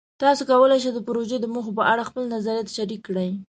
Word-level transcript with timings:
تاسو 0.21 0.41
کولی 0.49 0.77
شئ 0.83 0.91
د 0.93 0.99
پروژې 1.07 1.37
د 1.39 1.45
موخو 1.53 1.71
په 1.77 1.83
اړه 1.91 2.07
خپلې 2.09 2.27
نظریات 2.35 2.67
شریک 2.75 3.01
کړئ. 3.07 3.29